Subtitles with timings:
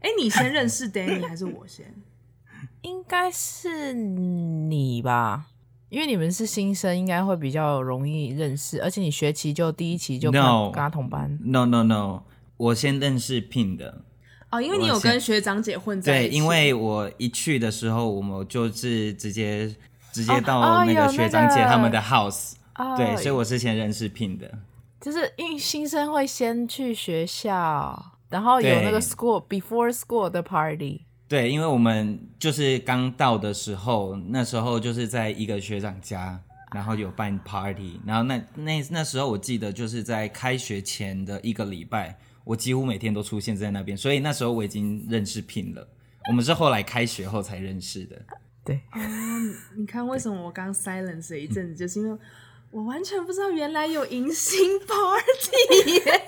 [0.00, 1.94] 哎、欸，你先认识 Danny 还是我先？
[2.82, 5.46] 应该是你吧，
[5.88, 8.82] 因为你们是新生，应该会比较容易认识。
[8.82, 11.38] 而且你学期就第一期就跟他同班。
[11.42, 12.22] No no no，
[12.56, 14.04] 我先认识 Pin 的。
[14.50, 16.30] 哦，因为你有跟学长姐混在一起。
[16.30, 19.74] 对，因为我一去的时候，我们就是直接。
[20.10, 24.50] 直接到那个学长姐他们的 house，、哦哦那个、对、哦，所以我是先认识 Pin 的。
[25.00, 31.02] 就是因为新生会先去学校，然后有那个 school before school 的 party。
[31.28, 36.40] 对，因为我们就是刚到的时候，那时候就是在一个学长家，
[36.72, 42.18] 然后有办 party，然后那那那时候我记得就是在开学前的一个礼拜，
[42.48, 45.86] 我几乎每天都出现在那边，所以那时候我已经认识 Pin 了。
[46.30, 48.18] 我们是后来开学后才认识的。
[48.64, 48.98] 对，哦，
[49.76, 52.18] 你看为什么我刚 silence 了一阵子，就是因为
[52.70, 56.22] 我完全不知道原来有迎新 party 耶，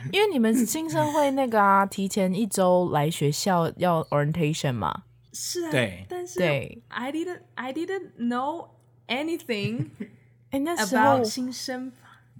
[0.12, 5.02] 因为你们新生会那个啊，提前一周来学校要 orientation 嘛，
[5.34, 8.68] 是啊，对，但是对，I didn't I didn't know
[9.08, 9.88] anything，
[10.48, 11.92] 哎，那时候新生。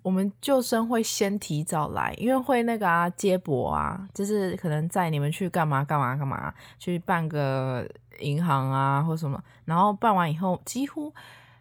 [0.03, 11.14] 我们救生会先提早来，因为会那个啊接驳啊，就是可能载你们去干嘛干嘛干嘛，去办个银行啊或什么，然后办完以后，几乎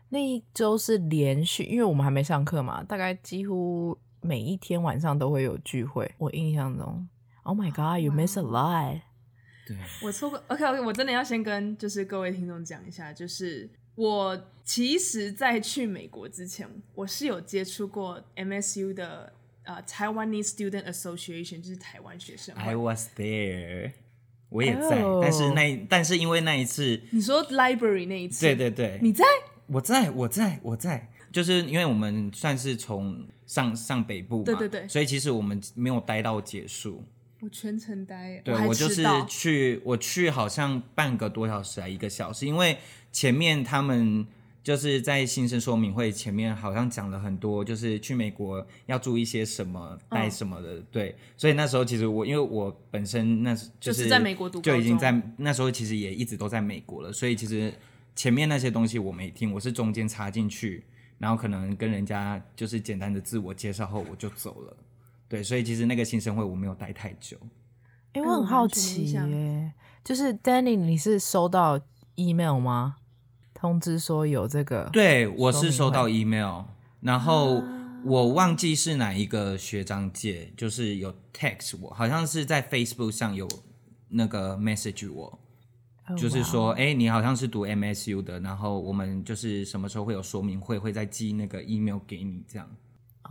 [0.10, 6.12] 那一周是连续，因为我们还没上课嘛，大概几乎每一天晚上都会有聚会。
[6.18, 7.08] 我印象中
[7.44, 9.02] ，Oh my God，you miss a lot。
[9.68, 10.42] 对，我错过。
[10.48, 13.70] OK OK，我真的要先跟就是各位听众讲一下，就是。
[13.96, 22.56] 我其实，在去美国之前，我是有接触过 MSU 的呃、uh, Taiwanese Student Association，就是台湾学生。
[22.56, 23.92] I was there，
[24.50, 25.22] 我也在，oh.
[25.22, 29.24] 但是那但是因为那一次，你说 library 那一次，对对对，你在？
[29.68, 37.04] 我在，我在，我在，就是因为我们算是从上上北部嘛，对对对，所以其实我们没有待到结束。
[37.42, 42.78] 我全程待，对我，我就是去，我去好像半个多小时还一个小时，因为
[43.12, 44.26] 前面他们
[44.64, 57.74] 就是在新生说明会前面好像讲了很多，就是去美国要注意些什么，带什么的，哦，对，所以那时候其实我因为我本身那就是，就是在美国读，就已经在那时候其实也一直都在美国了，所以其实
[58.16, 60.84] 前面那些东西我没听，我是中间插进去，
[61.18, 64.78] 然后可能跟人家就是简单的自我介绍后我就走了。
[65.32, 67.38] 对，所以其实那个新生会我没有待太久。
[68.12, 69.72] 因为我很好奇耶，
[70.04, 71.80] 就是 Danny，你是收到
[72.16, 72.98] email 吗？
[73.54, 74.90] 通知说有这个？
[74.92, 76.66] 对，我是收到 email，
[77.00, 77.64] 然后
[78.04, 83.48] 我忘记是哪一个学长姐，就是有 text 我，好像是在 Facebook 上有
[84.10, 85.40] 那个 message 我
[86.10, 92.70] ，oh, 就是说，哎、你好像是读 MSU 的，然后我们就是什么时候会有说明会，会再寄那个 email 给你这样。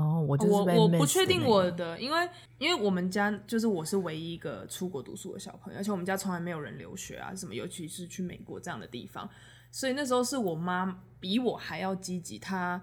[0.00, 9.28] 哦，我就是我我不确定我的，因为因为我们家就是我是唯一一个出国读书的小朋友，而且我们家从来没有人留学啊什么，尤其是去美国这样的地方，
[9.71, 12.83] 所以那时候是我妈比我还要积极，她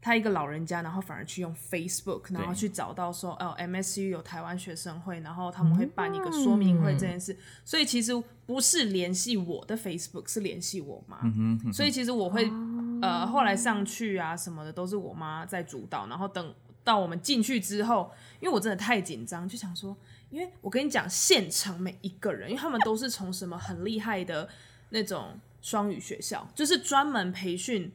[0.00, 8.12] 她一个老人家，然后反而去用 Facebook，然后去找到说哦 MSU 有台湾学生会，然后他们会办一个说明会这件事，嗯、所以其实
[8.46, 12.46] 不是联系我的 Facebook，是联系我妈、嗯嗯，所以其实我会。
[12.46, 12.74] 哦。
[13.00, 18.10] 呃，后来上去啊什么的都是我妈在主导，然后等到我们进去之后，
[18.40, 19.96] 因为我真的太紧张，就想说，
[20.30, 24.48] 因为我跟你讲，现场每一个人，因为他们都是从什么很厉害的
[24.88, 27.88] 那种双语学校，就是专门培训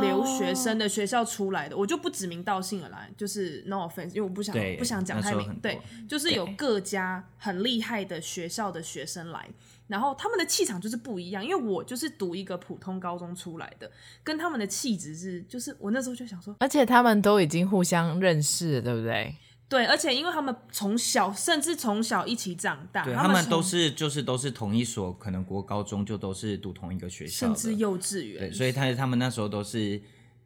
[0.00, 1.82] 留学生的学校出来的，oh.
[1.82, 5.78] 我就不指名道姓了啦，就是 no offense，因为我不想不想讲太明，对，
[6.08, 9.48] 就是有各家很厉害的学校的学生来。
[9.88, 13.88] 然后他们的气场就是不一样，因为我就是读一个普通高中出来的，
[14.24, 19.32] 跟他们的气质是，就是我那时候就想说，而且他们都已经互相认识了，对不对？
[19.68, 30.00] 对，而且因为他们从小甚至从小一起长大，对，他们都是就是都是同一所，可能国高中就都是读同一个学校，甚至幼稚园，对，所以他他们那时候都是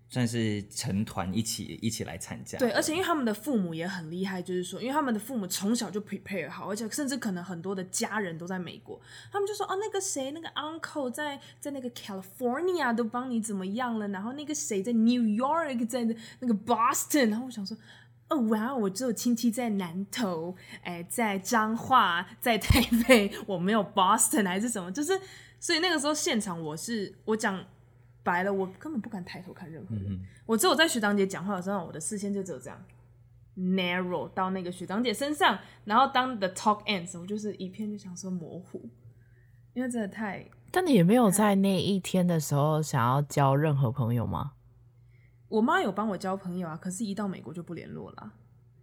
[0.09, 2.59] 算是成团一起一起来参加。
[2.59, 8.99] 对，而且因为他们的父母也很厉害，就是说，因为他们的父母从小就 prepare 好，而且甚至可能很多的家人都在美国，
[9.31, 16.05] 他们就说哦，那个谁，那个 uncle 在在那个 California 都帮你怎么样了，然后那个谁在 New York，在
[16.39, 17.77] 那个 Boston，然后我想说，
[18.31, 25.21] 哦哇，我只有亲戚在南投，哎，在彰化，在台北，我没有 Boston 还是什么，就是，
[25.59, 27.63] 所以那个时候现场我是我讲。
[28.23, 30.05] 白了，我根本不敢抬头看任何人。
[30.13, 32.79] 嗯、我只有在学长姐讲话的时候，我的视线就只有这样
[33.57, 35.59] narrow 到那个学长姐身上。
[35.87, 38.91] 然后当 the talk ends，我就是一片就想说模糊，
[39.73, 40.45] 因为真的太……
[40.71, 44.53] 但你也没有在那一天的时候想要交任何朋友吗？
[45.51, 48.33] 我妈有帮我交朋友啊，可是一到美国就不联络了，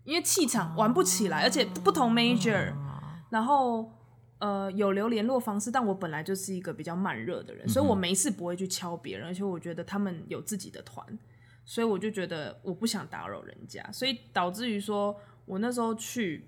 [0.03, 2.71] 因为气场玩不起来，而且不同 major，
[3.31, 3.91] 然后。
[4.39, 11.03] 呃，有留联络方式，但我本来就是一个比较慢热的人，所以我没事不会去敲别人，而且我觉得他们有自己的团，
[11.65, 16.47] 所以我就觉得我不想打扰人家，所以导致于说我那时候去，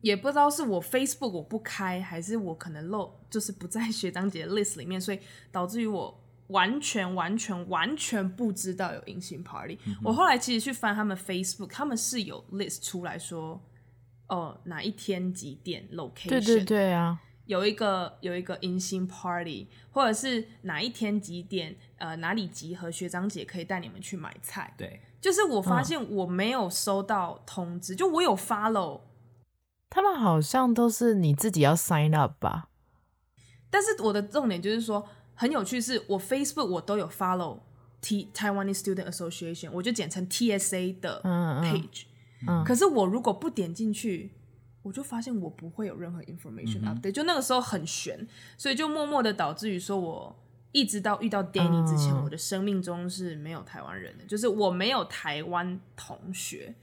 [0.00, 5.20] 也不知道是我 Facebook 我不开，还是我可能漏，就是不在学长姐的 list 里面，所以
[5.52, 9.78] 导致于我完全完全完全不知道有迎新 party。
[9.86, 13.60] 嗯、我后来其实去翻他们 Facebook，他们是有 list 出来说。
[14.28, 16.28] 哦，哪一天几点？location？
[16.28, 21.76] 对对对啊，有一个有一个迎新 party，或者是哪一天几点？
[21.98, 22.90] 呃，哪里集合？
[22.90, 24.74] 学长姐可以带你们去买菜。
[24.76, 29.02] 对，就是我发现我没有收到通知，嗯、就我有 follow，
[29.88, 32.68] 他们好像都是你自己要 sign up 吧。
[33.70, 37.60] 但是我的重点就是说，很有趣，是我 Facebook 我都有 follow
[38.00, 42.04] T Taiwanese Student Association，我就简称 TSA 的 page。
[42.04, 44.32] 嗯嗯嗯、可是我如果不点进去，
[44.82, 48.26] 我就发现我不会有任何 information update，、嗯、就那个时候很悬，
[48.58, 50.36] 所以就默默的导致于说，我
[50.72, 56.74] 一直到遇到 Danny 之前，嗯、我的生命中是没有台湾人的，就是我没有台湾同学。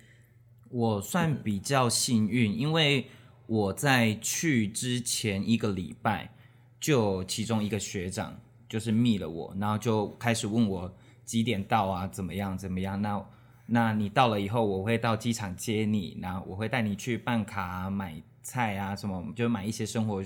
[0.69, 3.07] 我算比较幸运，嗯、因为
[3.45, 6.33] 我在去之前一个礼拜，
[6.83, 8.37] 就其中一个学长
[8.67, 10.93] 就是密了我，然后就开始问我
[11.23, 13.25] 几点到啊，怎么样怎么样，那。
[13.65, 20.21] 那你到了以后，我会到机场接你，然后我会带你去办卡、买菜啊，什么就买一些生活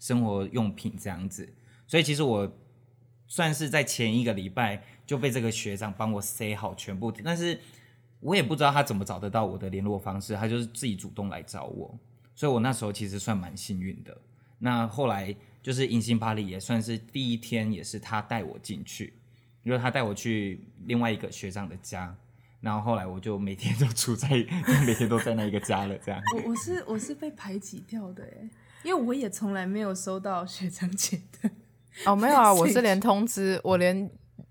[0.00, 1.46] 生活用品这样子。
[1.86, 2.50] 所以其实我
[3.26, 7.60] 算是在前一个礼拜就被这个学长帮我塞好全部，但是
[8.20, 11.94] 我也不知道他怎么找得到我的联络方式，他就是自己主动来找我，
[12.34, 14.16] 所以我那时候其实算蛮幸运的。
[14.58, 15.36] 那后来
[15.68, 19.12] 就是迎新 party 也算是第一天，也是他带我进去，
[19.62, 22.16] 因为他带我去另外一个学长的家。
[22.62, 24.30] 然后后来我就每天都住在，
[24.86, 26.18] 每天都在那一个家了，这样。
[26.34, 28.48] 我我是我是被排挤掉的哎，
[28.82, 31.50] 因为我也从来没有收到学长姐的。
[32.06, 34.10] 哦，没有啊，我是连通知，我连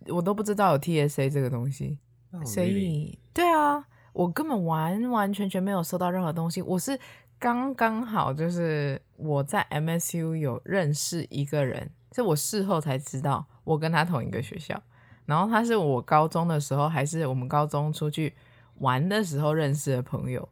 [0.09, 1.97] 我都不知道有 TSA 这个东西
[2.31, 2.45] ，oh?
[2.45, 3.83] 所以对啊，
[4.13, 6.61] 我根本完完全全没有收到任何东西。
[6.61, 6.99] 我是
[7.39, 14.81] 刚刚好就是我在 MSU 有认识一个人，是我事后才知道，我跟他同一个学校。
[15.25, 18.33] 然后他是我高中的时候，还是我们高中出去
[18.75, 20.47] 玩的时候认识的朋友。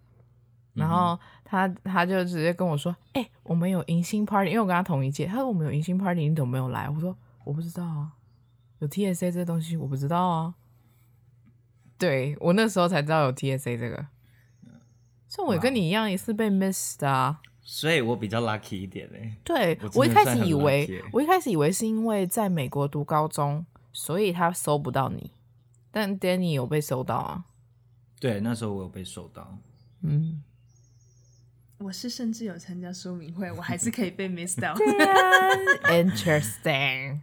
[0.73, 5.25] 然后他他就直接跟我说：“哎、欸，我们有迎新 party，因为我跟他同一届。
[5.25, 8.11] 他说我们有迎新 party，你怎么没有来？”我说：“我不知道啊，
[8.79, 10.55] 有 TSA 这个东西我不知道啊。
[11.97, 14.05] 对”对我那时候才知道有 TSA 这个，
[15.27, 17.39] 所以我跟你一样也是被 miss 的啊。
[17.61, 19.35] 所以我比较 lucky 一点嘞。
[19.43, 23.65] 对我，我一开始以为，我一开始以为是因为在美国读高中。
[23.97, 25.31] 所以他搜不到你，
[25.89, 27.45] 但 Danny 有被搜到啊。
[28.19, 29.57] 对，那时候我有被搜到。
[30.01, 30.43] 嗯，
[31.77, 34.75] 我是甚至有参加说明会，我还是可以被 miss 到。
[35.87, 37.21] Interesting。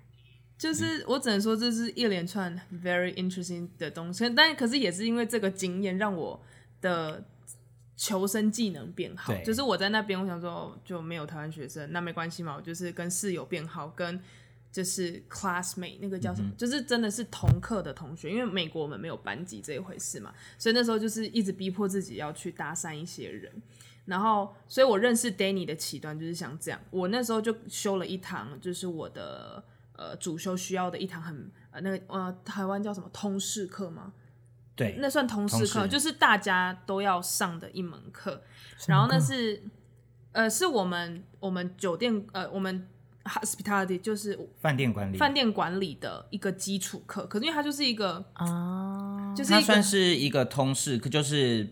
[0.57, 6.43] 就是我只能说，这是一连串 very interesting 的东西，但可是也是因为这个经验，让我
[6.81, 7.23] 的
[7.97, 9.35] 求生技能变好。
[9.45, 14.21] 就是我在那边，我想说就没有台湾学生，那没关系嘛，我就是跟室友变好，跟。
[14.73, 16.49] 就是 classmate 那个叫什么？
[16.49, 23.53] 嗯、就是真的是同课的同学，因为美国我们没有班级这一回事嘛，所以那时候就是一直逼迫自己要去搭讪一些人，
[24.07, 34.15] 然后，所以我认识 Danny 的起端就是像这样，我那时候就修了一堂，就是我的呃主修需要的一堂很呃那个呃台湾叫什么通识课吗？
[34.83, 38.43] 对，那算通识课，就是大家都要上的一门课，
[38.87, 39.63] 然后那是
[40.33, 42.87] 呃是我们我们酒店呃我们。
[43.25, 47.25] Hospitality 就是饭店管理，饭店管理的一个基础课。
[47.27, 51.69] 可是因为它就是一个啊，就是它算是一个通识，就是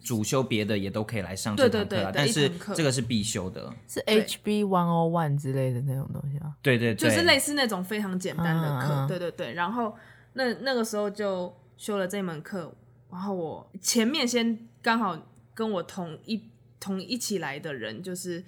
[0.00, 1.84] 主修别的也都可以来上这堂课。
[1.84, 9.06] 对对对，但是这个是必修的，是 HB One O One 之类的那种东西对对对，就是类似那种非常简单的课。
[9.06, 9.94] 对对对，然后
[10.32, 12.74] 那那个时候就修了这门课，
[13.10, 18.42] 然后我前面先刚好跟我同一同一起来的人，就是，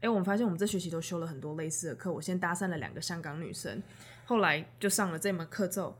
[0.00, 2.12] 哎，我们发现我们这学期都修了很多类似的课。
[2.12, 3.82] 我先搭讪了两个香港女生，
[4.24, 5.96] 后来就上了这门课之后，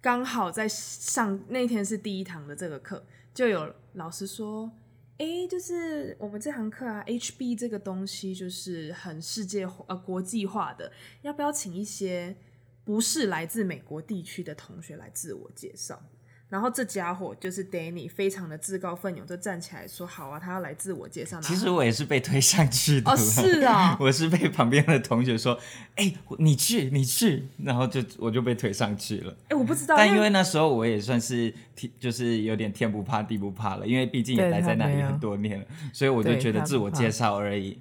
[0.00, 4.70] 刚好在上那天是第一堂的这个课，就有老师说，
[5.18, 12.36] 哎，就是我们这堂课啊，HB 这个东西就是很世界呃国际化的，要不要请一些
[12.84, 16.02] 不是来自美国地区的同学来自我介绍？
[16.50, 23.10] 然后这家伙就是 Danny，非常的自告奋勇，就站起来说：“好啊，他要来自我介绍。”其实我也是被推上去的。
[23.10, 25.58] 哦，是啊， 我是被旁边的同学说
[25.96, 29.36] ：“哎，你去，你去。”然后就我就被推上去了。
[29.48, 29.96] 哎，我不知道。
[29.96, 37.78] 但因为那时候我也算是天，就是有点天不怕地不怕了，因为毕竟也待在那里很多年了，所以我就觉得自我介绍而已。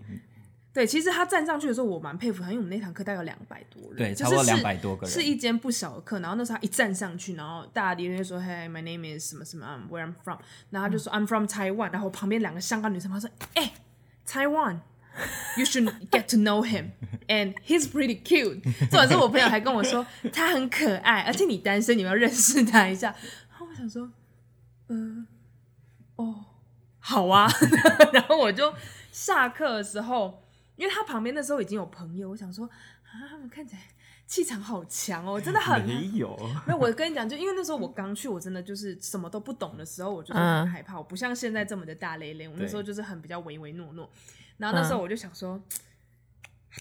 [0.74, 6.20] 对，其实他站上去的时候，我蛮佩服他，因为我们那堂课大概两百多人，对，差不多两百多个人，是一间不小的课。
[6.20, 10.40] 然后那时候他一站上去，然后大家第一定会说：“Hey, my name is 什么什么，I'm where I'm from。”
[10.72, 13.74] 然后他就说、嗯、：“I'm from Taiwan。”然后旁边两个香港女生他说：“哎、欸、
[14.28, 16.88] ，Taiwan，you should get to know him
[17.28, 23.16] and he's pretty cute。”这晚上我朋友还跟我说他很可爱，而且你单身，你们要认识他一下。
[23.52, 24.12] 然后我想说
[24.90, 25.28] ：“嗯、
[26.16, 26.46] 呃，哦，
[26.98, 27.48] 好啊。
[28.12, 28.74] ”然后我就
[29.12, 30.42] 下课的时候。
[30.76, 33.82] 因为他旁边那时候已经有朋友，我想说啊，他们看起来
[34.26, 36.36] 气场好强哦，真的很没有。
[36.66, 42.48] 没有，我跟你讲，就因为那时候我刚去，我真的就是什么都不懂的时候，我就是很害怕，嗯、我不像现在这么的大咧咧。
[42.48, 44.10] 我那时候就是很比较唯唯诺诺。
[44.58, 45.64] 然后那时候我就想说，嗯、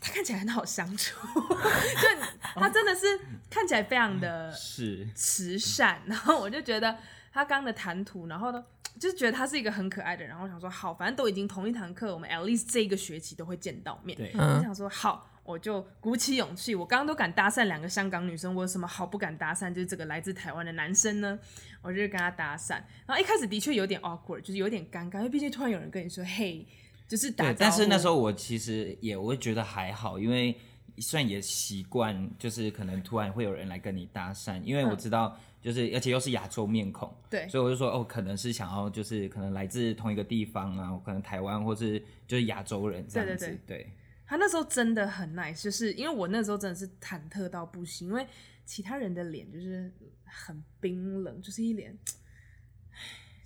[0.00, 2.08] 他看起来很好相处， 就
[2.54, 3.20] 他真的是
[3.50, 6.00] 看起来非常的是慈善。
[6.06, 6.96] 然后我就觉得
[7.32, 8.64] 他刚的谈吐，然后呢。
[8.98, 14.16] 就是觉得他是一个很可爱的人，然后我想说好，反正都已经同一堂课，我们 at least 这一个学期都会见到面。
[14.16, 19.72] 对，我想说好，我就鼓起勇气，我刚刚都敢搭讪两个香港女生，我有什么好不敢搭讪？
[19.72, 21.38] 就是这个来自台湾的男生呢，
[21.82, 22.74] 我就跟他搭讪。
[23.06, 26.66] 然后一开始的确有点 awkward，就是有点尴尬，因为毕竟突然有人跟你说嘿，
[27.08, 27.52] 就是打。
[27.54, 30.56] 但是那时候我其实也我会觉得还好，因为
[30.98, 35.36] 算也习惯，就是可能突然会有人来跟你搭讪，因为我知道。
[35.36, 43.88] 嗯就是，而且又是亚洲面孔，对，所以我就说，哦，可能是想要，就是可能来自同一个地方啊，可能台湾或是就是亚洲人这样子，对。
[44.26, 48.26] 他那时候真的很 nice，就是因为我那时候真的是忐忑到不行，因为
[48.64, 49.88] 其他人的脸就是
[50.24, 51.96] 很冰冷，就是一脸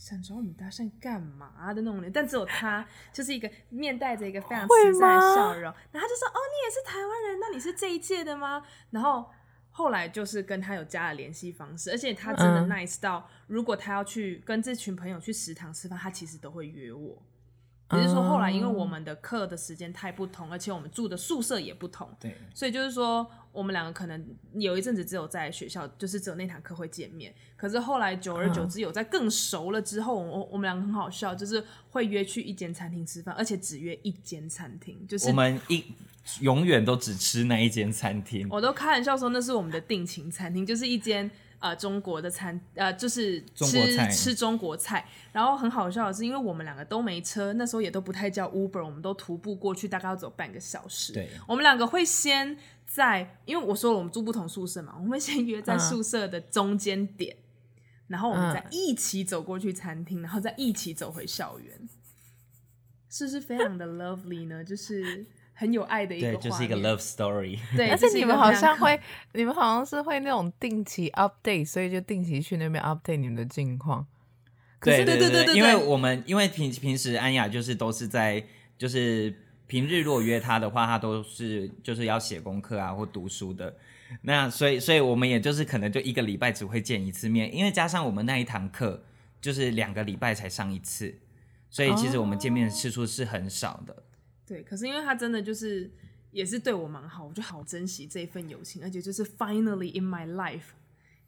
[0.09, 8.63] 想找我们搭讪干嘛的那种人，但只有他 就是一个面带着一个非常自在的笑容，然后他就说，哦，你也是台湾人，那你是这一届的吗？
[8.91, 9.27] 然后。
[9.79, 17.23] 后来就是跟他有加了联系方式，而且他真的 nice 到，如果他要去跟这群朋友去食堂吃饭，他其实都会约我。
[17.89, 27.33] 只是说后来因为我们的课的时间太不同，而且我们住的宿舍也不同，对，所以就是说我们两个可能有一阵子只有在学校，就是只有那堂课会见面。
[27.57, 35.85] 可是后来久而久之有在更熟了之后，我我们两个很好笑，就是会约去一间餐厅吃饭，而且只约一间餐厅，就是我们一。
[36.41, 45.07] 永远都只吃那一间餐厅，我都开玩笑说那是我们的定情餐厅，就是一间呃中国的餐，呃就是吃中吃中国菜。
[45.33, 51.13] 然后很好笑的是，因为我们两个都没车，那时候也都不太叫 Uber，我们都徒步过去，大概要走半个小时。
[51.13, 61.89] 对，我们两个会先在，因为我说了我们住不同宿舍嘛，我们会先约在宿舍的中间点，嗯、然后我们再一起走过去餐厅，然后再一起走回校园，
[63.11, 64.65] 是不是非常的 lovely 呢？
[64.65, 65.27] 就是。
[65.59, 67.59] 很有爱的一个，对，就是一个 love story。
[67.75, 69.01] 对，而且你们好像会，
[69.33, 74.07] 你们好像是会那种定期 update，所以就定期去那边 update 你们的近况。
[74.83, 78.45] 对对对对对，因为我们因为平平时安雅就是都是在，
[78.77, 79.35] 就是
[79.67, 83.75] 平日如果约她的话，她都是就是要写功课啊或读书的。
[84.21, 89.03] 那所以所以我们也就是可能就一个礼拜只会见一次面，因为加上我们那一堂课
[89.41, 91.19] 就是两个礼拜才上一次，
[91.71, 93.97] 所以其实我们见面的次数是很少的。
[94.47, 95.91] 对，可是因为他真的就是
[96.31, 100.75] 也是对我蛮好，我就好珍惜这一份友情，而且就是 finally in my life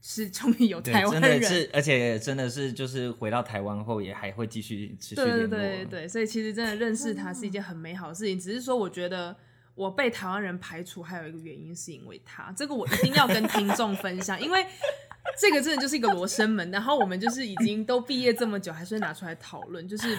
[0.00, 5.48] 是终于有台湾人，是而且真的是就是回到台湾后也还会继续持续联络。
[5.48, 9.34] 对对对对，所以其实真的认识他是一件很美好的事情，只是说我觉得
[9.74, 14.64] 我被台湾人排除还有一个原因是因为他，这个我一定要跟听众分享，因为
[15.40, 20.16] 这个真的就是一个罗生门，然后我们就是已经都毕业这么久，还是会拿出来讨论，就是。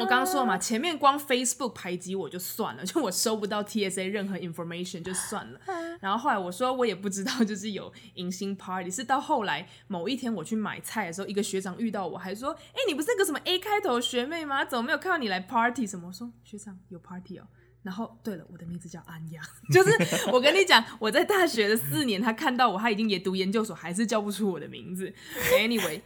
[0.00, 5.60] 我刚刚说了嘛，前面光 Facebook 排挤我就算了， 就我收不到 TSA 任何 information 就算了。
[6.00, 14.64] 然后后来我说我也不知道， 就是有迎新 party，是到后来某一天我去买菜的时候，一个学长遇到我还说：“哎，你不是那个什么 A 开头的学妹吗？
[14.64, 17.46] 怎么没有看到你来 party 什么？”我说：“学长有 party 哦。”
[17.82, 25.12] 然后，对了，我的名字叫安雅， 就是我跟你讲，我在大学的四年，他看到我，他已经也读研究所，还是叫不出我的名字。
[25.58, 26.00] Anyway，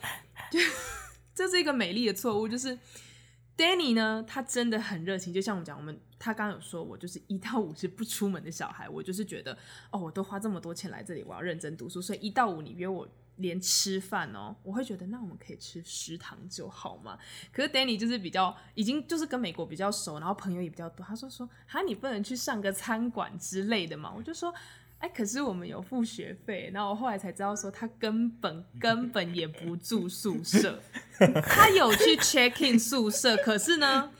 [0.50, 0.58] 就
[1.34, 2.78] 这是一个美丽的错误，就是
[3.56, 9.56] Danny 呢，他真的很热情，就像我们讲，我们他刚刚有说我就是一到五是不出门的小孩，我就是觉得
[9.90, 13.08] 哦，我都花这么多钱来这里，我要认真读书，所以一到五你约我。
[13.38, 17.18] 连吃饭哦，我会觉得那我们可以吃食堂就好嘛。
[17.52, 21.04] 可是 Danny 就是比较已经就是跟美国比较熟，然后朋友也比较多。
[21.04, 24.10] 他说说哈，你不能去上个餐馆之类的嘛？
[24.10, 24.54] 我就说
[24.98, 26.70] 哎，可是我们有付学费。
[26.72, 30.80] 然后我后来才知道说他根本根本也不住宿舍，
[31.46, 33.36] 他有去 check in 宿舍。
[33.36, 34.10] 可是呢，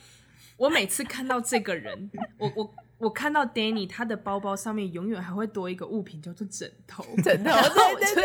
[0.56, 8.24] 我每次看到这个人，我我我看到 Danny 他的包包上面永远还会多一个物品叫做枕头，枕头，对对对对。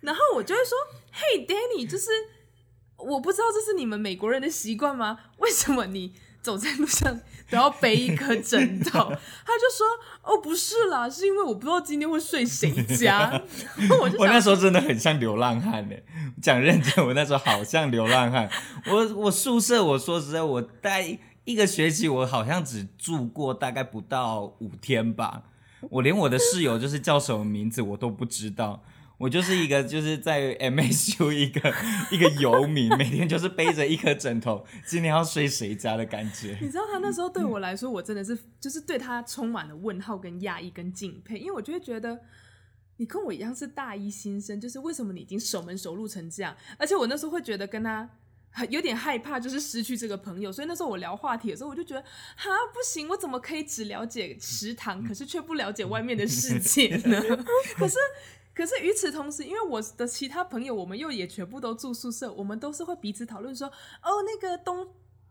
[0.00, 0.76] 然后我就会说
[1.12, 2.08] ：“嘿，Danny，就是
[2.96, 5.18] 我不知道这是你们美国人的习惯吗？
[5.36, 7.20] 为什么你走在路上
[7.50, 8.98] 都要背一颗枕头？”
[9.44, 9.86] 他就说
[10.22, 13.40] ：“哦，不是啦，是因为我不知道今天会睡谁家。
[14.00, 15.94] ”我就我那时候真的很像流浪汉呢。
[16.40, 18.48] 讲认真，我那时候好像流浪汉。
[18.86, 25.42] 我我宿舍，我说实在，我待一个学期，我好像只住过大概不到五天吧。
[25.88, 28.82] 我连我的室友就是叫什么名字我都不知道。
[29.20, 31.74] 我就是一个就是在 MSU 一个
[32.10, 36.56] 一个游民，每天就是背着一颗枕头，今天要睡谁家的感觉。
[36.58, 42.18] 你知道他那时候对我来说，我真的是就是对他充满了问号、跟讶异、跟敬佩，因为我就会觉得
[42.96, 46.56] 你跟我一样是大一新生，就是为什么你已经守门熟路成这样？
[46.78, 48.08] 而且我那时候会觉得跟他
[48.70, 50.50] 有点害怕，就是失去这个朋友。
[50.50, 52.00] 所以那时候我聊话题的时候，我就觉得
[52.36, 57.20] 哈不行，我怎么可以只了解食堂，可是却不了解外面的 世界呢？
[57.76, 57.96] 可是。
[58.54, 64.86] 可是与此同时，因为我的其他朋友，我们又也全部都住宿舍，我们都是会彼此讨论说，哦，那个东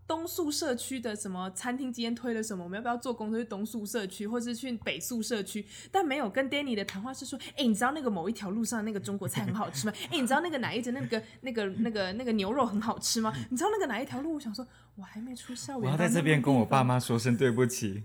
[0.07, 5.63] 东宿舍区的什么餐厅今天推了什么，我们要不要坐公车去东宿舍区，或是去北宿舍区？
[5.91, 9.93] 但没有跟 Danny 的谈话是说，哎、你知道那个某一条路上那个中国菜很好吃吗？
[10.09, 13.31] 哎、你知道那个哪一间那个那个那个那个牛肉很好吃吗？
[13.51, 14.33] 你知道那个哪一条路？
[14.33, 18.03] 我想说，我还没出校园，我要在这边跟我爸妈说声对不起。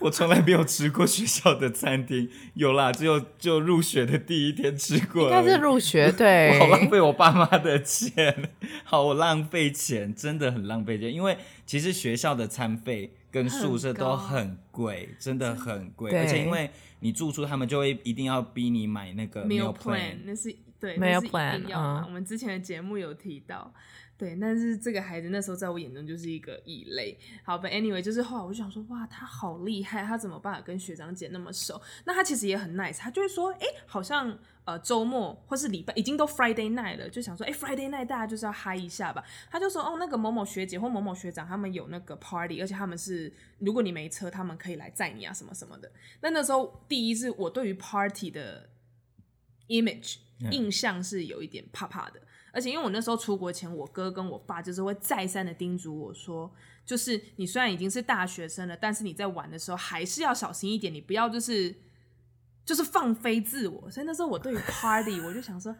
[0.00, 5.24] 我从来没有吃过学校的餐厅，有啦，只有就入学的第一天吃过。
[5.24, 6.58] 应该是入学，对。
[6.58, 8.50] 我好浪费我爸妈的钱，
[8.84, 11.12] 好浪费钱，真的很浪费钱。
[11.12, 16.10] 因为其实学校的餐费跟宿舍都很贵，真的很贵。
[16.16, 16.70] 而且因为
[17.00, 23.72] 你住宿，他们就会一定要逼你买那个 meal plan，那是对，meal plan，嗯，我们之前的节目有提到。
[24.18, 27.18] 对，但是这个孩子那时候在我眼中就是一个异类。
[27.42, 31.78] 好吧，Anyway，就是后来我就想说，哇，他好厉害，他怎么办法跟学长姐那么熟？
[32.06, 39.22] 那他其实也很 nice，他就会说，哎，好像呃周末或是礼拜已经都 Friday night 了，就想说，哎，Friday night 大家就是要嗨一下吧。
[39.50, 45.92] 他就说，哦，那个某某学姐或某某学长他们有那个 party，而且他们是如果你没车，他们可以来载你啊什么什么的。
[46.22, 48.70] 那那时候第一是我对于 party 的
[49.68, 50.16] image
[50.50, 52.22] 印象是有一点怕怕的。
[52.56, 56.50] 而且因为我那时候出国前，我哥跟我爸就是会再三的叮嘱我说，
[56.86, 61.74] 就是你虽然已经是大学生了，但是你在玩的时候还是要小心一点，你不要就是
[62.64, 63.90] 就是放飞自我。
[63.90, 65.76] 所以那时候我对于 party 我就想说，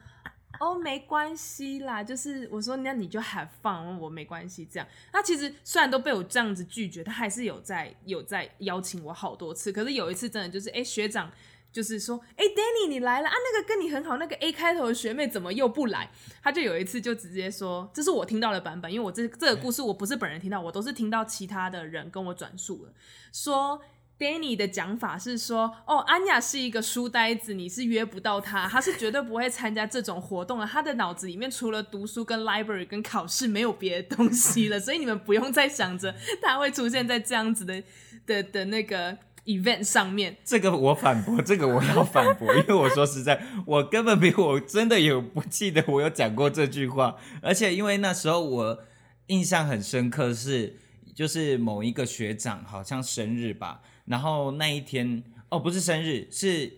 [0.61, 4.87] 哦，没关系啦，就是我说那你就 have fun，我没关系这样。
[5.11, 9.73] 他其实虽然都被我这样子拒绝，他还是有在有在邀请我好多次。
[9.73, 11.33] 可是有一次真的就是，哎，学长。
[11.77, 13.35] 就是说，哎，Danny，你来了啊！
[13.35, 16.11] 那个跟你很好那个 A 开头的学妹怎么又不来？
[16.43, 22.95] 他就有一次就直接说，这是我听到的版本，因为我这这个故事我不是本人听到，我都是听到其他的人跟我转述的。
[23.31, 23.79] 说
[24.19, 30.65] Danny 的讲法是说，哦，安雅是一个书呆子，你是约不到他，他是绝对不会参加这种活动的。
[30.65, 37.83] 他的脑子里面除了读书跟 library 跟考试没有别的东西了，所以你们不用再想着他会出现在这样子的
[38.25, 39.19] 的的那个。
[39.47, 48.79] Event 上面，这个我反驳， 这个我要反驳，因为我说实在，我根本没有，我真的有不记得我有讲过这句话，而且因为那时候我
[49.29, 50.79] 印象很深刻是，
[51.15, 56.73] 就是某一个学长好像生日吧，然后那一天哦不是生日，是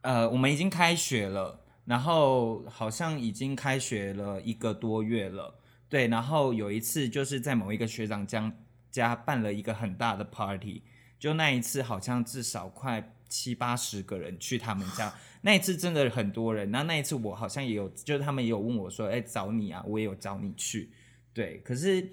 [0.00, 5.54] 呃我们已经开学了，然后好像已经开学了一个多月了，
[5.88, 8.52] 对，然后有一次就是在某一个学长家
[8.90, 10.82] 家办了一个很大的 party。
[11.22, 15.14] 就那一次，好像至少快七八十个人去他们家。
[15.42, 16.68] 那一次真的很多人。
[16.72, 20.90] 那那一次我好像也有，就是他们也有问我说：“哎，找你啊？”我也有找你去。
[21.32, 22.04] 对，可是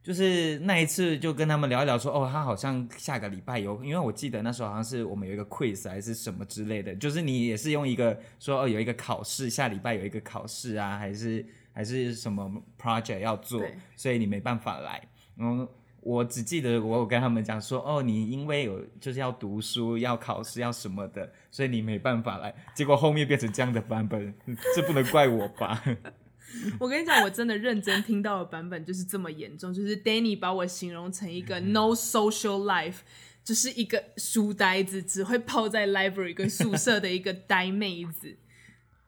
[0.00, 13.60] 就是那一次就跟他们聊一聊，说：“哦，他好像下个礼拜有，因为我记得那时候好像是我们有一个 quiz 还是什么之类的，就是你也是用一个说哦有一个考试，下礼拜有一个考试啊，还是还是什么 project 要做，
[13.96, 15.02] 所以你没办法来。”
[15.36, 15.68] 嗯。
[16.02, 22.54] 我只记得我有跟他们讲说，哦，你因为有就是要读书、要考试、要什么的，所以你没办法来。
[22.74, 24.34] 结果后面变成这样的版本，
[24.74, 25.82] 这不能怪我吧？
[26.80, 33.00] 我跟你讲，我真的认真听到的版本就是这么严重，就是 Danny 把我形容成一个 no social life，
[33.44, 38.36] 就是一个书呆子，只会泡在 library 跟宿舍的一个呆妹子。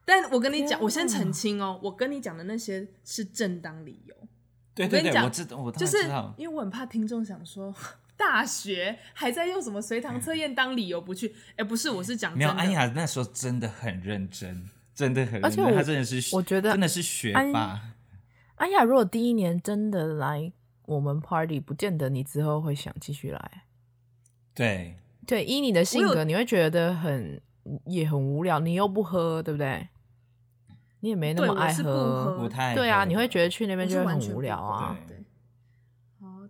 [0.05, 4.15] 但我跟你讲，我先澄清哦，我跟你讲的那些是正当理由。
[4.75, 5.99] 对对对，我跟你讲，我知道，我就是
[6.37, 7.75] 因为我很怕听众想说，
[8.17, 11.35] 大学还在用什么随堂测验当理由不去。
[11.57, 14.69] 哎，不是，我是讲没有，安雅那时候真的很认真。
[14.95, 17.81] 真的很认真，而且他真的是，我觉得真的是学霸。
[18.57, 20.53] 安雅，如果第一年真的来
[20.85, 23.65] 我们 party，不见得你之后会想继续来。
[24.55, 27.41] 对对，依你的性格，你会觉得很
[27.87, 29.89] 也很无聊，你又不喝，对不对？
[31.03, 35.19] 你也没那么爱喝，不太对啊，你会觉得去那边就会很无聊啊对。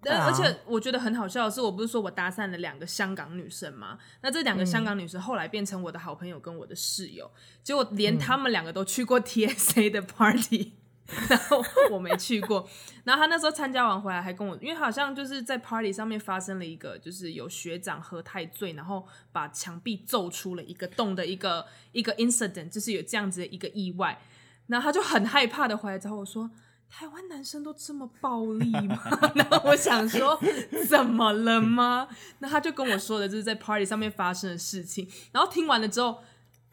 [0.04, 3.96] 但而且我觉得很好笑的是，我不是说我搭讪了两个香港女生吗？
[4.20, 7.30] 那这两个香港女生后来变成我的好朋友跟我的室友，
[7.62, 10.72] 结果连他们两个都去过 TSA 的 party，
[11.30, 11.62] 然后
[11.92, 12.68] 我没去过。
[13.04, 24.20] 然后他那时候参加完回来还跟我，因为好像就是在 party 上面发生了一个，就是有学长喝太醉，然后把墙壁揍出了一个洞的一个一个 incident，就是有这样子的一个意外。
[24.66, 26.50] 然后他就很害怕的回来找我说。
[26.94, 29.02] 台湾男生都这么暴力吗？
[29.34, 30.38] 然后我想说，
[30.86, 32.06] 怎么了吗？
[32.40, 35.08] 那他就跟我说的，就是在 party 上面发生的事情。
[35.32, 36.18] 然后听完了之后，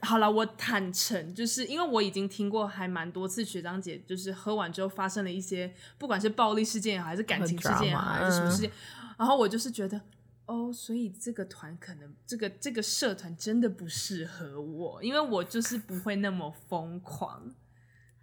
[0.01, 8.69] 好了，我坦诚，就是因为我已经听过还蛮多次学长姐，就是喝完之后发生了一些，不管是暴力事件也好，还是感情事件也好，还是什么事件。
[9.17, 10.01] 然后我就是觉得，
[10.47, 17.55] 哦，所以这个团可能，这个这个社团真的不适合我，因为我就是不会那么疯狂。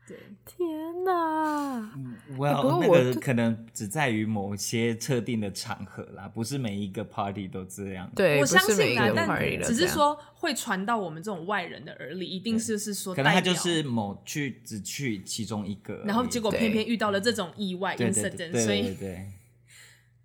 [0.09, 1.91] 对，天哪
[2.39, 8.09] ！Well，那个可能只在于某些特定的场合啦，不是每一个 party 都这样。
[8.15, 9.29] 对，我相信啊，但
[9.65, 19.27] 只是说会传到我们这种外人的耳里，一定是是说，可能他就是某去只去其中一个，然后结果偏偏遇到了这种意外 incident，所以对对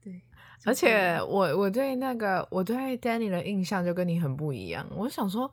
[0.04, 0.22] 对，
[0.63, 5.52] 而且我我对那个我对 Danny 的印象就跟你很不一样，我想说。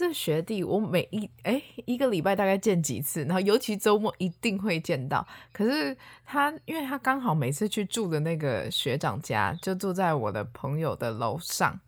[0.00, 5.26] 这学弟，我每一哎一个礼拜大概见几次，然后尤其周末一定会见到。
[5.52, 11.78] 可是他，因为他刚好每次去住的那个学长家，就住在我的朋友的楼上，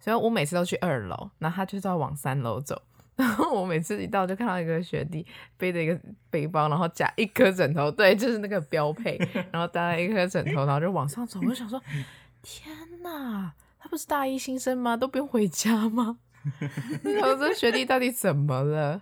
[0.00, 2.80] 所以我每次都去二楼，然后他就是要往三楼走。
[3.20, 5.26] 然后我每次一到就看到一个学弟
[5.58, 9.20] 背着一个背包，然后夹一颗枕头，对，就是那个标配，
[9.52, 11.38] 然后搭了一颗枕头，然后就往上走。
[11.42, 11.78] 我就想说，
[12.40, 14.96] 天哪，他不是大一新生吗？
[14.96, 16.16] 都不用回家吗？
[17.02, 19.00] 然后这学弟到底怎么了？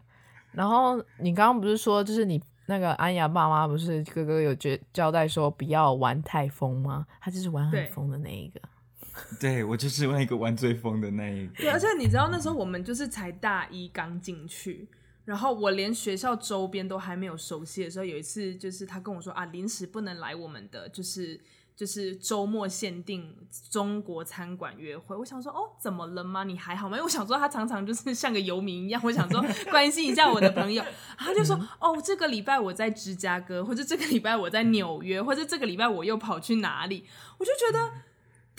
[0.53, 7.07] 然后你刚刚不是说，就是你那个安雅爸妈不是哥哥有交交代说不要玩太疯吗？
[7.21, 8.61] 他就是玩很疯的那一个。
[9.39, 11.55] 对，对我就是玩一个玩最疯的那一个。
[11.55, 14.89] 对，而且你知道那时候我们就是才大一刚进去，
[15.25, 21.41] 然后我连学校周边都还没有熟悉的时候，有一次就是他跟我说啊，临时不能来我们的，就是。
[21.79, 23.33] 就是周末限定
[23.71, 26.43] 中国餐馆约会，我想说哦，怎么了吗？
[26.43, 26.97] 你还好吗？
[26.97, 30.83] 因为我想说他常常就是像个游民一样，我想说 关心一下我的朋友，
[31.17, 37.05] 他就说哦，这个礼拜我在芝加哥，或者这个礼拜我在纽约，或者这个礼拜我又跑去哪里？
[37.39, 37.79] 我就觉得，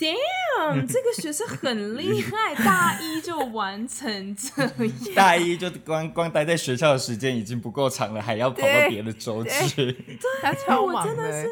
[0.00, 11.46] damn，这个学生很厉害，大一就完成这样，大一就光光待在学校的时间已经不够长了，还要跑到别的州去，对，对他超忙的。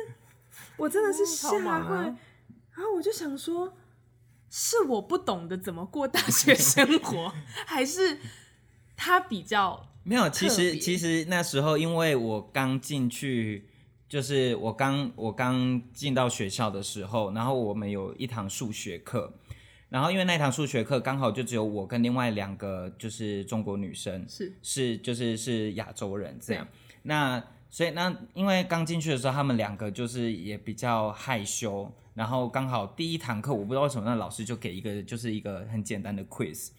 [0.79, 3.77] 我真的是吓坏，然后我就想说，
[4.49, 7.31] 是我不懂得怎么过大学生 活，
[7.67, 8.19] 还是
[8.97, 10.31] 他比较 没有？
[10.31, 13.69] 其实其实那时候，因为我刚进去，
[14.09, 19.35] 就是我刚我刚进到学校的时候，然后我们有一堂数学课，
[19.89, 26.67] 然后因为那堂数学课刚好就只有我跟另外两个就是中国女生，是是就是是亚洲人这样，
[27.03, 27.45] 那。
[27.71, 36.71] 所以那因为刚进去的时候，他们两个就是也比较害羞，然后刚好第一堂课，我不知道为什么那老师就给一个就是一个很简单的 quiz，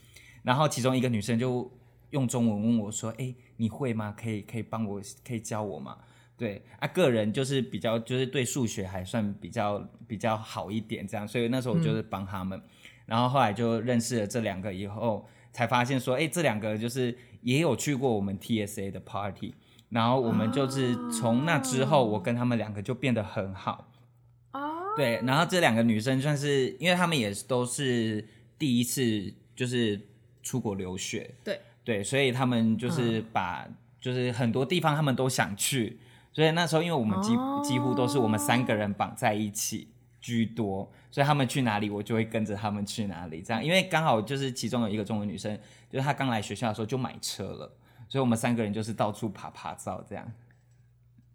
[0.41, 1.71] 然后其中一个女生就
[2.09, 4.15] 用中文问我说：“哎，你会吗？
[4.19, 5.95] 可以可以帮我可以教我吗？”
[6.35, 12.59] 对啊，个人就是比较就是对数学还算比较比较好一点这样，所以那时候我就是帮他们，
[13.05, 19.53] 然后后来就认识了这两个以后，才发现说：“哎，这两个就是也有去过我们 TSA 的 party。”
[19.89, 23.89] 然后我们就是从那之后，我跟他们两个就变得很好。
[24.53, 29.99] 哦，对，然后这两个女生算是，因为他们也都是第一次就是
[30.41, 31.59] 出国留学，对。
[31.81, 33.67] 对，所以他们就是把
[33.99, 35.99] 就是很多地方他们都想去，
[36.31, 37.31] 所以那时候因为我们几
[37.63, 39.87] 几乎都是我们三个人绑在一起，
[40.21, 43.41] 居多，所以他们去哪里，我就会跟着他们去哪里。
[43.41, 45.57] 这样，因为刚好就是其中有一个中文女生，
[45.89, 47.71] 就是她刚来学校的时候就买车了，
[48.09, 50.29] 所以我们三个人就是到处爬爬照这样。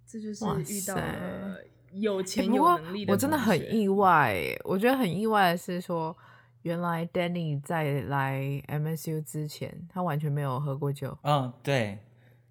[0.06, 1.56] 这就是遇到了
[1.92, 3.12] 有钱有能力的、欸。
[3.12, 6.14] 我真的很意外，我觉得很意外的是说，
[6.60, 11.16] 原来 Danny 在来 MSU 之前，他完全没有喝过酒。
[11.22, 12.00] 嗯，对，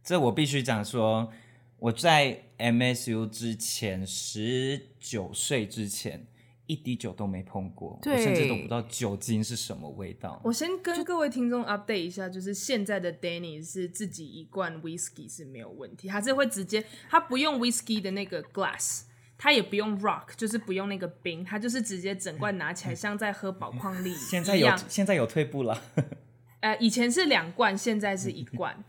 [0.04, 1.32] 这我必须讲说。
[1.80, 6.26] 我在 MSU 之前，十九岁之前，
[6.65, 10.39] 一滴酒都没碰过，我甚至都不知道酒精是什么味道。
[10.43, 19.02] 我先跟各位听众 update 一下，就是现在的 Danny 是自己一罐 whisky 是没有问题，他是会直接，他不用 whisky 的那个 glass，
[19.38, 24.21] 他也不用 rock，就是不用那个冰，他就是直接整罐拿起来，像在喝宝矿力 一样。
[24.21, 25.82] 现在有现在有退步了，
[26.62, 28.84] 呃，以前是两罐，现在是一罐。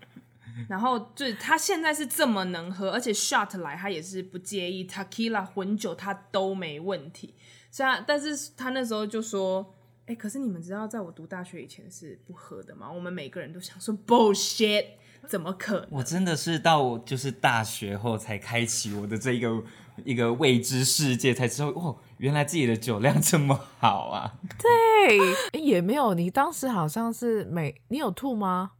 [0.68, 7.34] 然后就是他现在是这么能喝，而且 shot 来他也是不介意，tequila 混酒他都没问题。
[7.74, 9.74] 是啊，但是他那时候就说，
[10.06, 12.88] 哎，可是你们知道，在我读大学以前是不喝的吗？
[12.88, 14.84] 我们每个人都想说 bullshit，
[15.26, 15.88] 怎么可能？
[15.90, 19.60] 我真的是到就是大学后才开启我的这一个
[20.04, 24.38] 一个未知世界，才知道哦，原来自己的酒量这么好啊。
[24.56, 28.70] 对，也没有，你当时好像是没，你有吐吗？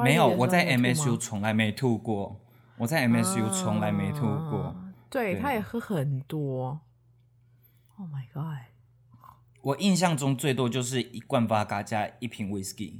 [0.00, 2.38] 没有，我在 MSU 从来没吐过。
[2.76, 4.58] 我在 MSU 从来没吐过。
[4.64, 4.76] 啊、
[5.08, 6.78] 对，对他也喝很多。
[8.00, 8.64] Oh my god！
[9.60, 12.94] 我印象中最多就是一罐 Vodka 加一瓶 Whisky，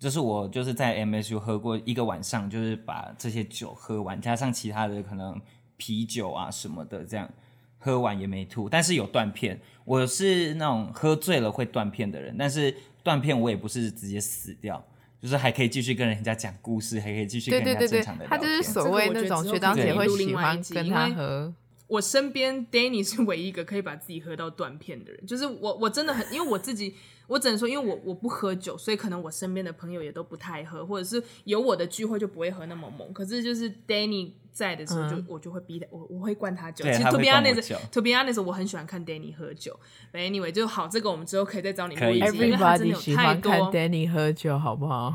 [0.00, 5.40] 这是我就是在 MSU 喝过一个晚上，就是把这些酒喝完，加上其他的可能
[5.76, 7.30] 啤酒啊什么的，这样
[7.78, 9.60] 喝完也没吐，但是有断片。
[9.84, 14.84] 我是那种喝醉了会断片的人，但是断片我也不是直接死掉。
[15.20, 18.30] 就是还可以继续跟人家讲故事，还可以继续跟人家正常的聊天。
[18.30, 21.54] 他就是所谓那种学长姐会喜欢跟他喝。
[21.90, 25.26] 我身边 Danny 是唯一一个可以把自己喝到断片的人。
[25.26, 26.94] 就是我，我真的很，因为我自己，
[27.26, 33.12] 我只能说，因为我我不喝酒，所以可能我身边的朋友也都不太喝，或者是有我的聚会就不会喝那么猛。
[33.12, 34.30] 可是就是 Danny。
[34.52, 36.84] 在的时候就，就、嗯、我就会逼他，我我会灌他酒。
[36.84, 39.78] 其实 to be honest，to be honest，我很喜欢看 Danny 喝酒。
[40.12, 43.50] Anyway，就好，这个我们之后可以再找你录一集，因为他真的有太多。
[43.50, 45.14] 看 Danny 喝酒，好不好？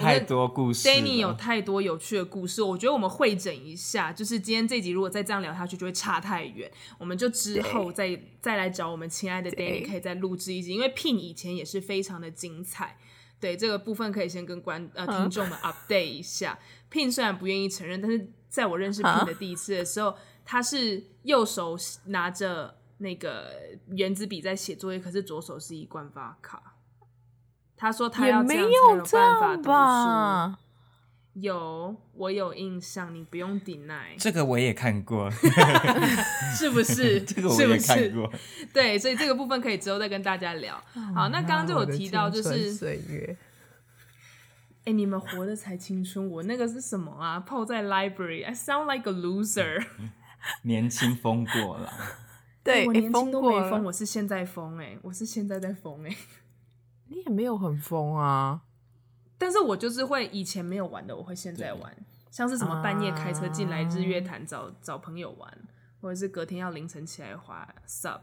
[0.00, 0.88] 太多故事。
[0.88, 4.12] Danny 有太多有趣的故事，我觉得我们会诊一下。
[4.12, 6.70] 就是今天这集如果再这样聊下去，就会差太远。
[6.98, 12.96] 我们就之后再再来找我们亲爱的 Danny，可以再录制一集，因为 Pin 以前也是非常的精彩。
[13.38, 16.58] 对这个部分，可以先跟观呃听众们 update 一下。
[16.90, 18.30] Pin 虽然不愿意承认，但是。
[18.50, 20.12] 在我认识 Pin 的第一次的时候，
[20.44, 23.48] 他是右手拿着那个
[23.90, 26.58] 原子笔在写作业，可是左手是一罐 Vodka。
[27.80, 28.64] 他说他要这样
[29.02, 30.58] 才有办法读书。
[31.32, 34.18] 有，我有印象，你不用 deny。
[34.18, 35.30] 这个我也看过，
[36.54, 37.22] 是不是？
[37.24, 38.30] 这个我也看过。
[38.74, 40.74] 对，所以这个部分可以之后再跟大家聊。
[41.14, 43.34] 好，那刚刚就有提到就是岁月。
[44.80, 47.40] 哎、欸，你们活的才青春，我那个是什么啊？
[47.40, 49.82] 泡在 library，I sound like a loser。
[50.64, 51.90] 年轻疯过了，
[52.62, 56.14] 对，我年轻都没疯，我是现在疯哎，我是现在在疯哎。
[57.10, 58.60] 你也没有很疯啊，
[59.36, 61.94] 但是我就是会以前没有玩的，我会现在玩，
[62.30, 65.58] 像是什么半夜开车进来日月潭找、啊、找朋友玩，
[66.00, 68.20] 或者是隔天要凌晨起来滑 sub，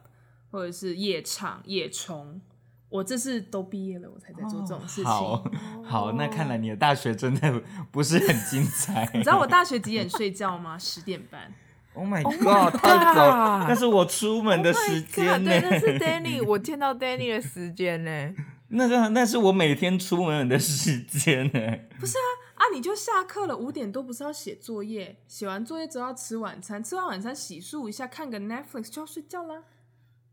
[0.49, 2.41] 或者是夜唱夜冲。
[2.89, 5.05] 我这是都毕业了，我才在做这种事情。
[5.05, 5.43] 好，
[5.83, 9.05] 好，那看来你的大学真的不是很精彩。
[9.13, 10.77] 你知道我大学几点睡觉吗？
[10.79, 11.53] 十点半。
[11.93, 12.79] Oh my god！
[12.79, 15.49] 太早，那是我出门的时间呢。
[15.49, 18.33] 对，那是 Danny，我见到 Danny 的时间呢。
[18.69, 21.59] 那个，那是我每天出门的时间呢。
[21.99, 25.17] 不是啊，啊，你就下课了，五点多不是要写作业？
[25.27, 29.63] 写完作业之后要吃晚餐，吃完晚餐洗漱一下，看个 Netflix 就要睡觉啦。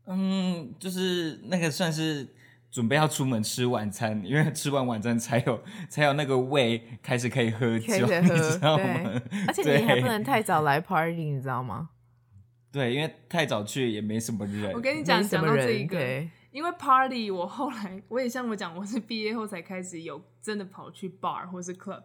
[0.05, 2.27] 嗯，就是那个算是。
[2.71, 9.21] 准备要出门吃晚餐，因为吃完晚餐才有才有那个胃开始可以喝酒，喝你知道吗？
[9.47, 11.87] 而且你还不能太早来 party，你知道吗？
[12.73, 14.73] 对，因为太早去也没什么人。
[14.73, 15.97] 我跟你讲，讲到这一个，
[16.55, 22.01] 因为 party，我后来我也像我讲，我是毕业后才开始有真的跑去 bar 或是 club。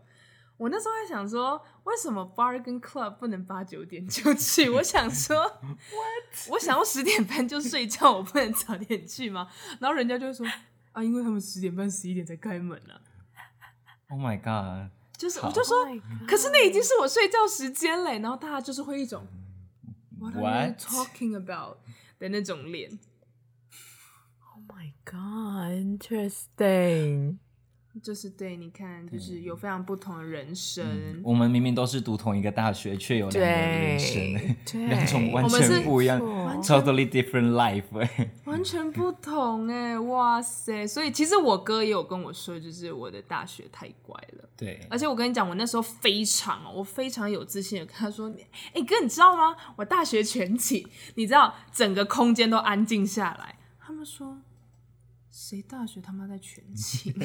[0.57, 4.69] 我那时候还想说，为什么 bar 跟 club 不能八九点就去？
[4.69, 6.49] 我想说， What?
[6.51, 9.49] 我想要十点半就睡觉，我不能早点去吗？
[9.79, 10.45] 然后人家就会说，
[10.91, 13.01] 啊，因为他们十点半、十一点才开门呢、啊。
[14.09, 14.91] Oh my god！
[15.17, 18.19] 就是我就说，oh、可是那已经是我睡觉时间嘞。
[18.19, 19.25] 然后大家就是会一种
[20.19, 21.77] What are you talking about
[22.19, 22.99] 的那种脸。
[24.81, 27.37] Oh my god！Interesting。
[28.03, 30.87] 就是对，你看，就是有非常不同的人生。
[30.87, 34.33] 嗯、我们明明都是读同一个大学，却有两个人生，
[34.89, 36.19] 两种完全不一样
[36.63, 37.85] ，totally different life，
[38.47, 40.87] 完全不同哎，哇塞！
[40.87, 44.49] 所以其实我哥也有跟我说，就是我的大学太乖了。
[44.57, 48.33] 对，而且我跟你讲，我那时候非常，我非常有自信的跟他说
[48.73, 49.55] ：“哎哥，你知道吗？
[49.77, 54.39] 我大学全寝，你知道整个空间都安静下来。”他们说。
[55.43, 57.15] 谁大学他妈在全勤？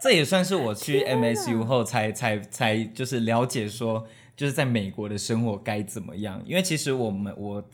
[0.00, 4.06] 这也算是我去 MSU 后才才才就是了解说，
[4.36, 6.40] 就是在美国的生活该怎么样。
[6.46, 7.68] 因为其实我们我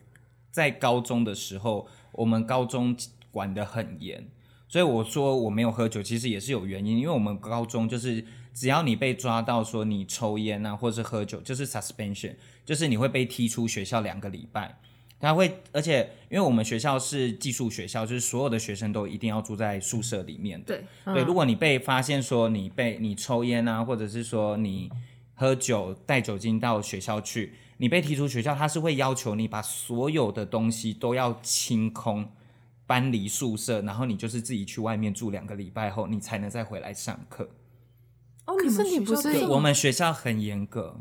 [0.50, 2.96] 在高中的时候，我们高中
[3.30, 4.26] 管得很严，
[4.66, 6.96] 所以我说我没有喝酒，其实也是有原因。
[6.96, 14.78] 因为我们高中就是只要你被抓到说你抽烟啊，或是喝酒，就是 suspension，就是你会被踢出学校两个礼拜。
[15.24, 20.76] 他会，而且因为我们学校是寄宿学校，就是所有的学生都一定要住在宿舍里面的。
[20.76, 24.90] 对，对，如果你被发现说你被你抽烟啊，或者是说你
[25.34, 32.28] 喝酒带酒精到学校去，你被踢出学校，他是会要求你把所有的东西都要清空，
[32.86, 37.48] 搬离宿舍，然后你就是自己去外面住两个礼拜后，你才能再回来上课。
[38.44, 41.00] 哦，可是你不是我们学校很严格。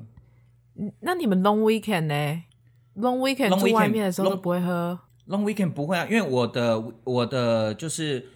[1.01, 2.43] 那你们 long weekend 呢
[2.97, 4.99] ？Long weekend 住外面的时候都不会喝。
[5.27, 8.27] Long weekend 不会啊，因为我的我的就是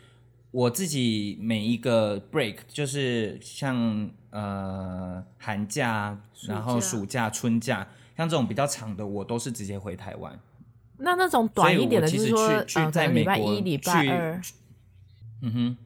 [0.52, 6.17] 我自己每一个 break 就是像呃寒假，
[6.48, 10.39] 然后暑假、春假，像这种比较长的，我都是直接回台湾。
[10.98, 14.41] 那那种短一点的，就是说去在礼拜一、礼拜二，
[15.41, 15.78] 嗯哼，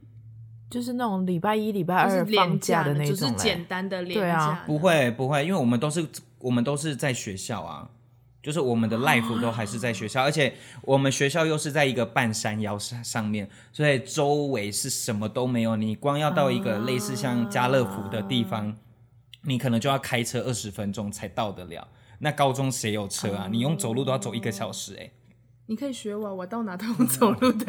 [0.69, 4.21] 就是那种礼拜一、礼拜二放假的那种，就是简单的连假。
[4.21, 6.07] 对啊，不会不会，因为我们都是
[6.37, 7.89] 我们都是在学校啊。
[8.41, 15.75] 就是我们的 life 都还是在学校，而且我们学校又是在一个半山腰上上面，所以周围是什么都没有。
[15.75, 18.75] 你光要到一个类似像家乐福的地方，
[19.43, 21.87] 你可能就要开车二十分钟才到得了。
[22.19, 23.47] 那高中谁有车啊？
[23.51, 25.11] 你用走路都要走一个小时哎。
[25.67, 27.65] 你可以学我，我到哪都用走路的。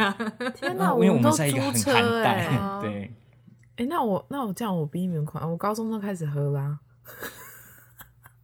[0.56, 2.48] 天哪， 因为我们在一个很寒带，
[2.80, 3.12] 对。
[3.76, 6.78] 哎，那我那我这样我比你们快，我高中都开始喝啦。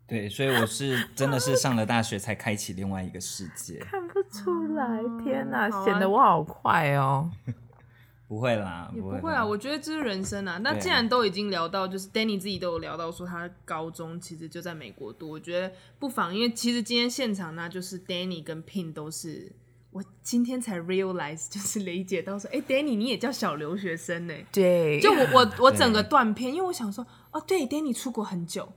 [0.09, 3.79] 对，所以我是真的是上了大学才开启另外一个世界。
[3.85, 7.31] 看不出来，天哪，显、啊、得我好快哦。
[8.27, 9.44] 不会啦，也不会啊。
[9.44, 10.59] 我觉得这是人生啊。
[10.59, 19.53] 那既然都已经聊到，就是 Danny 自己都有聊到说他高中其实就在美国读，我觉得不妨，因为其实今天现场呢，就是 Danny 跟 Pin 都是
[19.90, 24.35] 我今天才 realize， 就是理解到说，哎，Danny 你也叫小留学生呢？
[24.53, 28.73] 对，就我我我整个断片，因为我想说，哦，对，Danny 出国很久。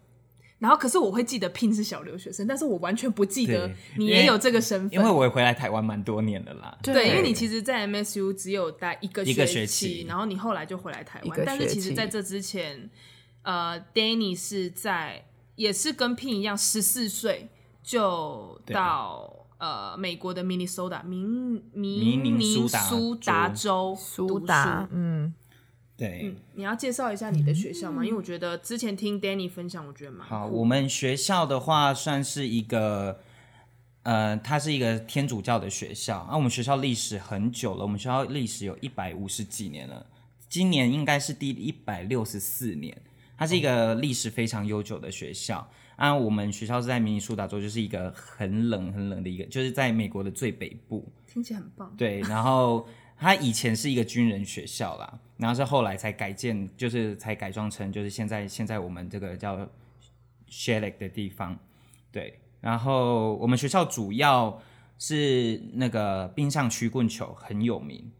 [0.62, 4.94] 然后，可是我会记得 Pin 是小留学生，但是我完全不记得你也有这个身份。
[4.94, 6.78] 因为我也回来台湾蛮多年的啦。
[6.84, 11.42] 对，因为你其实，在 MSU 只有待一个学期，一个学期，然后你后来就回来台湾。
[11.44, 12.88] 但是其实在这之前，
[13.42, 17.50] 呃，Danny 是在也是跟 Pin 一样，十四岁
[17.82, 25.34] 就到呃美国的 Minnesota 明明明苏达州苏达，嗯。
[26.02, 28.02] 对、嗯，你要介绍一下你的学校吗？
[28.02, 30.48] 嗯、因为我觉得之前听 Danny 分享，我觉得蛮好。
[30.48, 33.20] 我们学校的话算是一个，
[34.02, 36.26] 呃，它是一个天主教的学校。
[36.28, 40.04] 那、啊、我们学校历史很久了，我们学校历史有一百五十几年了，
[40.50, 43.00] 今年应该是第一百六十四年。
[43.38, 45.70] 它是一个历史非常悠久的学校。
[45.98, 51.08] 啊，我们学校是在明尼苏达州，就是一个很冷很冷的一个，就是在美国的最北部。
[51.28, 51.94] 听起来很棒。
[51.96, 52.88] 对，然后。
[53.22, 59.70] 它以前是一个军人学校啦，然后是后来才改建，就是才改装成就是现在现在我们这个叫
[60.50, 61.60] Shellick 的地方，
[62.12, 62.40] 对。
[62.62, 64.60] 然后我们学校主要
[64.98, 68.12] 是那个冰上曲棍球很有名，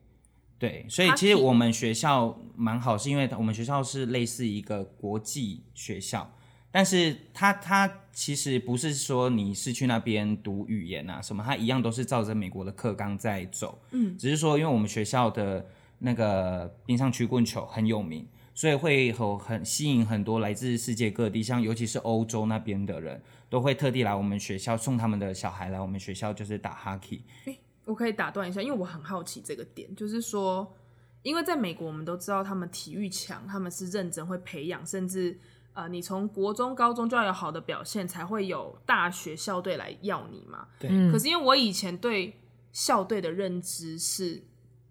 [0.60, 0.86] 对。
[0.88, 6.32] 所以其实我们学校蛮好，是因为我们学校是类似一个国际学校。
[6.72, 13.78] 但是他他其实不是说你是去那边读语言啊什么，他一样都是照着美国的课纲在走。
[13.92, 15.66] 嗯，只是说因为我们学校的
[16.00, 27.20] 那个冰上曲棍球很有名，所以会有很吸引很多来自世界各地，像尤其是欧洲那边的人都会特地来我们学校送他们的小孩来我们学校，就是打 hockey。
[27.46, 30.74] 欸，我可以打断一下，因为我很好奇这个点，就是说，
[31.22, 35.38] 因为在美国我们都知道他们体育强，他们是认真会培养，甚至。
[35.74, 40.68] 呃，你从国中、高中就要有好的表现，才会有大学校队来要你嘛。
[40.80, 40.90] 对。
[41.12, 42.40] 可是因为我以前对
[42.72, 44.44] 校队的认知是，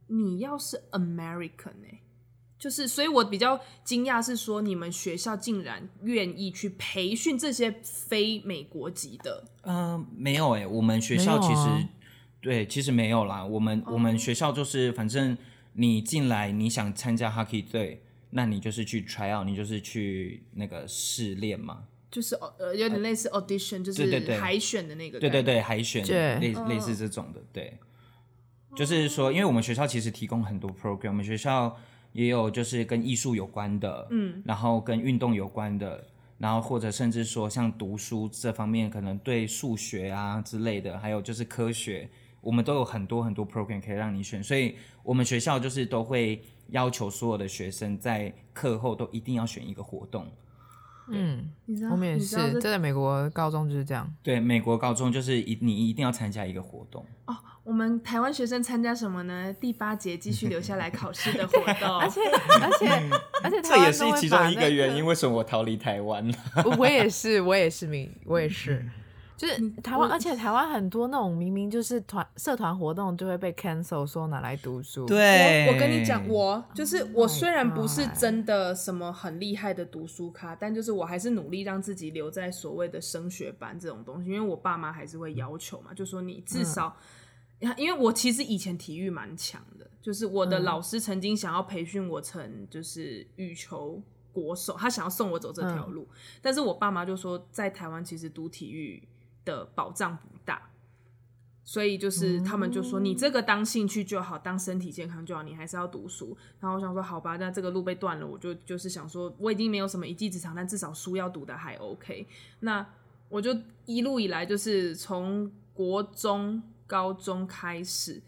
[0.06, 2.00] 你要是 American 欸，
[2.58, 9.44] 就是，所以我比较惊讶是说，你们学校竟然愿意去培训这些非美国籍的。
[9.62, 11.88] 嗯、呃，没有欸，我们学校其实
[12.40, 13.44] 对，其实没有啦。
[13.44, 13.94] 我们、oh.
[13.94, 15.36] 我们学校就是，反正
[15.74, 21.84] 你进来，你想参加 hockey 队，那你就是去 try out，你就是去那个试练嘛。
[22.10, 25.20] 就是呃，有点类似 audition，、呃、就是海选的那个。
[25.20, 27.72] 对对对，海选对类类似这种的，对。
[28.76, 31.76] 就是说，因为我们学校其实提供很多 program，我们学校
[32.12, 36.06] 也有就是跟艺术有关的，嗯，然后跟运动有关的，
[36.38, 42.08] 然后或者甚至说像读书这方面，可能对数学啊之类的，还有就是科学，
[42.40, 46.40] 我们都有很多很多 program 可以让你选，所以我们学校就是都会
[46.70, 50.26] 要求所有的学生在课后都一定要选一个活动。
[51.12, 51.50] 嗯，
[51.90, 54.08] 我们也是，这在美国高中就是这样。
[54.22, 57.04] 对，美国高中就是一你一定要参加一个活动。
[57.24, 59.52] 哦，我们台湾学生参加什么呢？
[59.54, 61.98] 第八节继续留下来考试的活动。
[61.98, 62.20] 而且
[62.62, 62.86] 而且
[63.42, 66.34] 而且，这也是其中一个原因，为什么我逃离台湾了？
[66.78, 68.88] 我也是，我也是，明我也是。
[69.40, 75.06] 就是台湾，而且台湾很多那种明明就是团社团活动就会被 cancel，说拿来读书。
[75.06, 86.94] 对，我，我跟你讲，我就是我虽然不是真的什么很厉害的读书咖，但就是我还是努力让自己留在所谓的升学班这种东西，因为我爸妈还是会要求嘛，就说你至少，
[87.60, 94.02] 嗯、因为我其实以前体育蛮强的，就是我的老师曾经想要培训我成就是羽球
[94.34, 99.02] 国手，他想要送我走这条路，嗯、但是我爸妈就说在台湾其实读体育。
[99.44, 100.70] 的保障不大，
[101.64, 106.36] 所以就是他们就说，你这个当兴趣就好，当身体健康就好，你还是要读书。
[106.58, 112.26] 然后我想说，好吧，那这个路被断了，我就就是想说，我已经没有什么一技之长，但至少书要读的还 OK。
[112.60, 112.86] 那
[113.28, 118.20] 我就一路以来就是从国中、高中开始，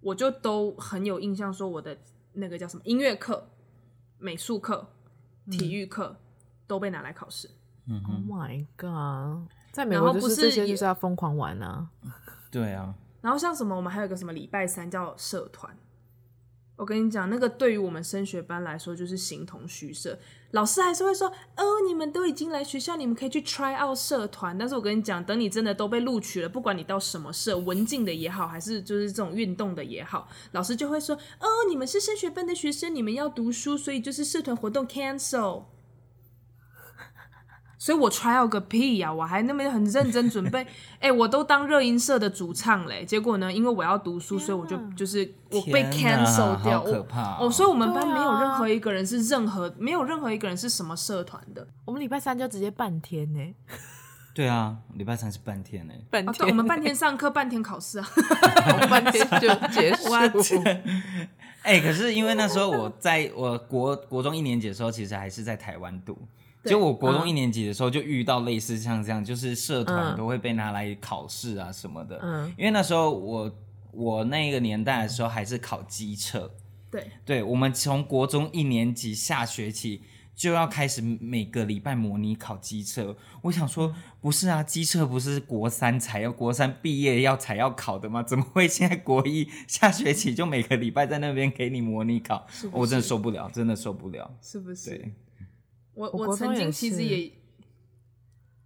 [0.00, 1.98] 我就都很有印象，说我的
[2.32, 3.46] 那个叫什么音乐课、
[4.18, 4.88] 美术课、
[5.50, 6.16] 体育课
[6.66, 7.50] 都被拿来考试。
[7.88, 9.52] 嗯，Oh my god！
[9.76, 11.86] 在美国不是这些就是要疯狂玩啊，
[12.50, 12.94] 对啊。
[13.20, 15.76] 然后像什么，我们还有一个什么礼拜三叫社团。
[16.76, 20.18] 我跟你讲，那个对于我们升学班来说就是形同虚设。
[20.52, 24.56] 老师还是会说，哦，你们都已经来学校，你们可以去 try out 社团。
[24.56, 35.64] 但是我跟你讲，等你真的都被录取了，不管你到什么社，文静的也好，还是就是这种运动的也好，老师就会说，哦，你们是升学班的学生，你们要读书，所以就是社团活动 cancel。
[37.86, 39.14] 所以我 try out 个屁呀、啊！
[39.14, 40.58] 我还那么很认真准备，
[40.98, 43.04] 哎、欸，我都当热音社的主唱嘞。
[43.04, 46.82] 结果呢，因为我要读书，所以我就就是我被 cancel 掉。
[46.82, 47.48] 可怕哦！
[47.48, 51.64] 所以我们班没有任何一个人是任何、啊、没有任何一个人是什么社团的。
[51.84, 53.54] 我们礼拜三就直接半天呢。
[54.34, 55.94] 对啊，礼拜三是半天呢。
[56.10, 58.08] 半天、我们半天上课，半天考试啊，
[58.90, 60.60] 半天就结束。
[61.62, 66.18] 哎、欸，可是因为那时候我在我国国中一年级的时候，其实还是在台湾读。
[66.66, 72.18] 就我国中一年级的时候，就遇到类似像这样，就是社团都会被拿来考试啊什么的。
[72.22, 73.50] 嗯，因为那时候我
[73.92, 76.54] 我那个年代的时候还是考机测。
[76.90, 80.02] 对，对，我们从国中一年级下学期
[80.34, 83.16] 就要开始每个礼拜模拟考机测。
[83.42, 88.22] 我想说，不是啊，机测不是国三才要国三毕业要才要考的吗？
[88.22, 92.46] 怎么会现在国一下学期就每个礼拜在那边给你模拟考？
[92.48, 92.70] 是是？
[92.72, 94.90] 我真的受不了，真的受不了，是不是？
[94.90, 95.12] 对。
[95.96, 97.32] 我我曾经其实也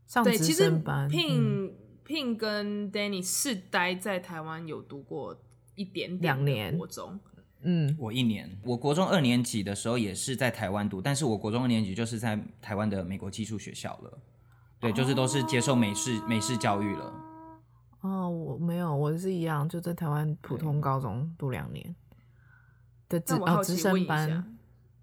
[0.07, 0.71] 上对，其实
[1.09, 1.71] Pin
[2.05, 5.41] Pin 跟 Danny 是待在台湾有读过
[5.77, 7.21] 一点点两年国中，
[7.63, 14.19] 嗯，我一年，我国中二年级的时候也是在台湾读，但是我国中二年级就是在台湾的美国寄宿学校了，
[14.81, 17.15] 对，就是都是接受美式、哦、美式教育了。
[18.01, 21.95] 哦，我没有，我是一样，就在台湾普通高中读两年
[23.09, 24.57] 的资哦直升班。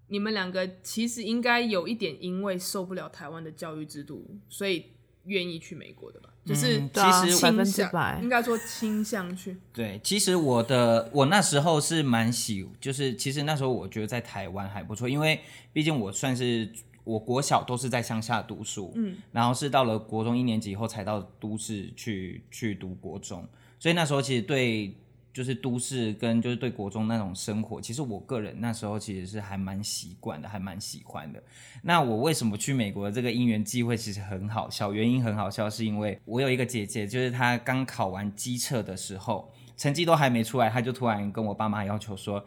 [0.08, 4.86] 你们两个其实应该有一点，因为受不了台湾的教育制度，所以
[5.24, 6.30] 愿意去美国的吧？
[6.44, 9.56] 嗯、就是其实百分之百应该说倾向去。
[9.72, 15.40] 对，其实我的我那时候是蛮喜，就是其实那时候我觉得在台湾还不错，因为
[15.72, 16.70] 毕竟我算是
[17.04, 23.46] 我国小都是在乡下读书，嗯，然后是到了国中一年级以后才到都市去去读国中，
[23.78, 24.94] 所以那时候其实对。
[25.38, 31.40] 就是都市跟就是对国中那种生活，其实我个人那时候其实是还蛮习惯的，还蛮喜欢的。
[31.82, 42.44] 那我为什么去美国的这个因缘机会其实很好笑，原因很好笑，是因为我有一个姐姐，就是她刚考完机测的时候，成绩都还没出来，她就突然跟我爸妈要求说，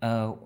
[0.00, 0.38] 呃，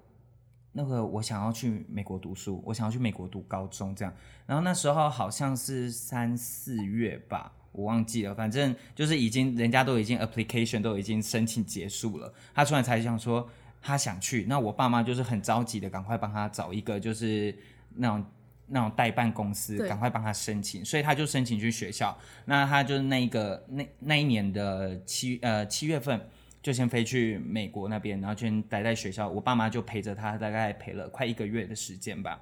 [0.71, 4.15] 那个我想要去美国读书，我想要去美国读高中这样。
[4.47, 7.51] 然后那时候好像是三四月吧。
[7.73, 13.49] 我忘记了，反正就是已经人家都已经 application 都已经申请结束了，他突然才想说
[13.81, 17.57] 他想去，那我爸妈就是很着急的赶快帮他找一个就是
[17.95, 18.27] 那种
[18.67, 22.17] 那种代办公司，赶快帮他申请，所以他就申请去学校。
[22.45, 26.21] 那他就是那一个那那一年的七呃七月份，
[26.63, 29.29] 就先飞去美国那边，然后先待在学校。
[29.29, 32.41] 我爸妈就陪着他，大概陪了快一个月的时间吧，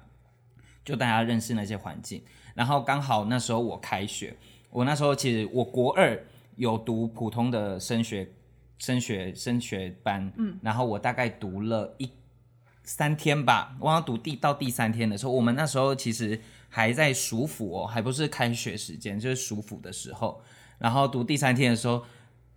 [0.83, 2.23] 就大家认识那些环境。
[2.53, 4.35] 然后刚好那时候我开学，
[4.69, 6.17] 我那时候其实我国二
[6.55, 8.29] 有读普通的升学
[8.77, 12.09] 升学升学班，嗯，然后我大概读了一
[12.83, 16.39] 三天吧，我要读第到第三天的时候，我们那时候其实
[16.69, 20.41] 还在暑辅哦，还不是开学时间，就是暑辅的时候。
[20.77, 22.03] 然后读第三天的时候，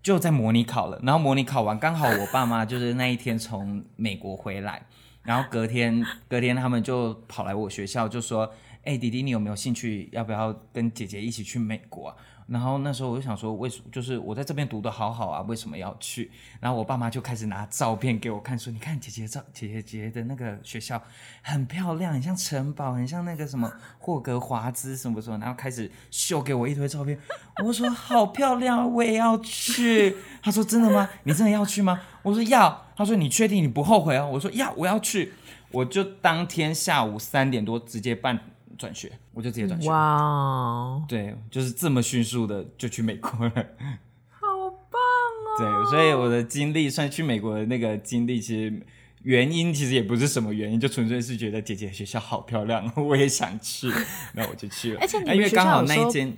[0.02, 0.98] 就在模拟考了。
[1.02, 4.86] 然后模拟考完，刚好我爸妈就是那一天从美国回来，
[5.22, 8.52] 然后隔天隔天他们就跑来我学校，就说
[8.84, 10.08] ：“哎，弟弟，你有没有兴趣？
[10.12, 12.16] 要不要跟姐姐一起去美国啊？”
[12.48, 16.28] 然后那时候我就想说，为什么就是我在这边读的好好啊，为什么要去？
[16.60, 21.00] 然后我爸妈就开始拿照片给我看，说：“你看姐姐照，姐姐姐的那个学校
[21.42, 27.16] 很漂亮，很像城堡，很像那个什么霍格华兹什么什么。”然后开始秀给我一堆照片。
[27.64, 31.08] 我说：“好漂亮，我也要去。”他说：“真的吗？
[31.22, 35.32] 你真的要去吗？”我说：“要。”他说：“你确定你不后悔啊？”我说：“要，我要去。”
[35.70, 38.38] 我就当天下午三点多直接办。
[38.82, 39.88] 转学，我就直接转学。
[39.88, 43.52] 哇对，就是这么迅速的就去美国了，
[44.28, 45.00] 好棒
[45.46, 45.56] 哦！
[45.56, 48.84] 对，所以我的经历，算去美国的那个经历，其实
[49.22, 53.88] 原因其实也不是什么原因，就纯粹是觉得姐姐学校好漂亮， 我也想去，
[54.34, 55.00] 那我就去了。
[55.00, 56.36] 而且你们学校因为刚好那一间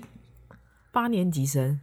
[0.93, 1.81] 八年级生，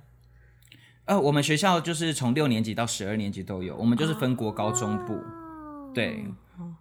[1.05, 6.24] 呃，我们学校就是从六年级到十二年级都有，我们就是分国高中部，啊、对。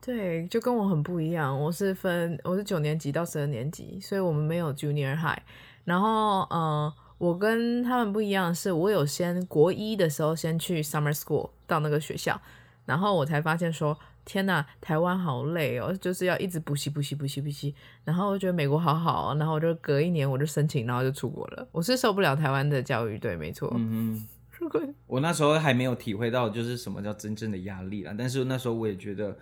[0.03, 1.59] 对，就跟我很不一样。
[1.61, 5.39] 我是分，我是九年级到十二年级，所以我们没有 junior high。
[5.85, 12.41] 然后，呃，我跟他们不一样的是，我有先国一的时候先去 summer school 到那个学校，
[12.87, 17.75] 然后我才发现说，天呐，台湾好累哦，就是要一直补习补习补习补习。
[18.03, 21.69] 然后我觉得美国好好，然后我就隔一年我就申请，然后就出国了。
[21.73, 23.71] 我是受不了台湾的教育，对，没错。
[23.77, 24.27] 嗯
[24.59, 29.37] 哼，我那时候还没有体会到就是什么叫真正的压力啦，但是那时候我也觉得。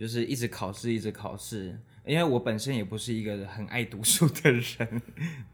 [0.00, 5.02] 就是一直考试，一直考试，因为我本身也不是一个很爱读书的人，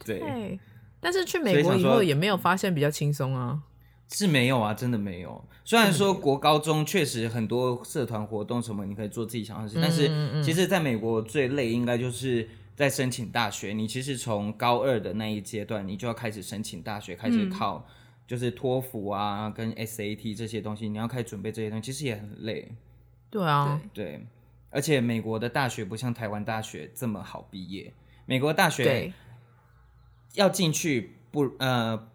[0.05, 0.20] 对。
[0.20, 0.61] 对，
[1.01, 3.61] 但是去美国以后也没有发现比较轻松啊。
[4.09, 5.44] 是没有啊，真的没有。
[5.64, 13.72] 虽然说国高中确实很多社团活动什么，你可以做自己想要的事，嗯、但是其实在美国最累应该就是在申请大学。
[13.72, 17.84] 你其实从高二的那一阶段，你就要开始申请大学，开始考
[18.28, 22.70] 就是托福啊跟 SAT 这些东西，你要开始准备这些东西，其实也很累。
[23.28, 24.05] 对啊，对。
[24.05, 24.26] 对
[24.76, 27.94] 而且美国的大学不像台湾大学这么好毕业，
[28.26, 29.10] 美国大学
[30.34, 32.08] 要进去不呃，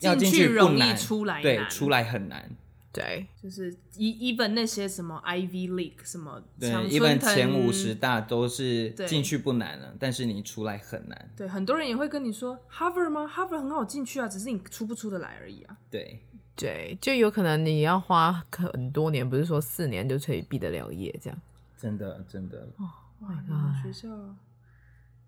[0.00, 2.50] 要进去容易，出来对，出来很难。
[2.92, 11.30] 对，就是一 even 那些什么 Ivy League 什么，对，even 前五十大都是进去不难了，但是你出来很难。
[11.34, 15.78] 对，很多人也会跟你说 Harvard 吗？Harvard 很好进去啊，只是你出不出得来而已啊。
[15.90, 16.20] 对，
[16.54, 21.38] 对，就有可能你要花很多年，不是说四年就可以毕得了业这样。
[21.82, 22.88] 真的，真的哦，
[23.22, 23.42] 哇！
[23.44, 24.08] 你们学校